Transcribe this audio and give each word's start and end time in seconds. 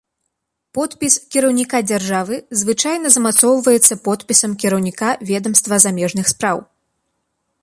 Подпіс 0.77 1.17
кіраўніка 1.35 1.81
дзяржавы 1.91 2.35
звычайна 2.63 3.07
замацоўваецца 3.17 4.01
подпісам 4.09 4.51
кіраўніка 4.65 5.09
ведамства 5.33 5.75
замежных 5.87 6.25
спраў. 6.35 6.57